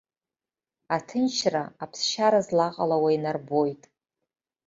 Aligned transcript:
Аҭынҷра 0.95 1.63
аԥсшьара 1.83 2.39
злаҟалауа 2.47 3.09
инарбоит. 3.15 3.83